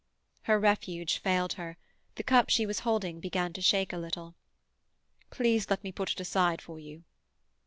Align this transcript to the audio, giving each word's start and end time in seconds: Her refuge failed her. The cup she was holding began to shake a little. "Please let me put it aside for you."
Her 0.49 0.57
refuge 0.59 1.19
failed 1.19 1.53
her. 1.53 1.77
The 2.15 2.23
cup 2.23 2.49
she 2.49 2.65
was 2.65 2.79
holding 2.79 3.19
began 3.19 3.53
to 3.53 3.61
shake 3.61 3.93
a 3.93 3.99
little. 3.99 4.33
"Please 5.29 5.69
let 5.69 5.83
me 5.83 5.91
put 5.91 6.09
it 6.13 6.19
aside 6.19 6.59
for 6.59 6.79
you." 6.79 7.03